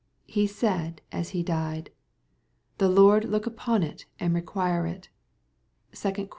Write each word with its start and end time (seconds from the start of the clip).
—He 0.25 0.47
said, 0.47 1.03
as 1.11 1.29
he 1.29 1.43
died, 1.43 1.91
^ 2.75 2.77
the 2.79 2.89
Lord 2.89 3.23
look 3.23 3.45
upon 3.45 3.83
it 3.83 4.07
and 4.19 4.33
require 4.33 4.87
it.V 4.87 5.09
(2^QlmHL 5.97 6.25
xxiv. 6.27 6.29